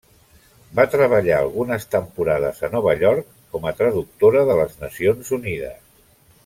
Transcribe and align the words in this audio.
Va 0.77 0.85
treballar 0.93 1.35
algunes 1.41 1.85
temporades 1.97 2.63
a 2.67 2.71
Nova 2.77 2.97
York 3.05 3.29
com 3.57 3.69
a 3.73 3.77
traductora 3.83 4.43
de 4.51 4.57
les 4.63 4.77
Nacions 4.85 5.35
Unides. 5.39 5.83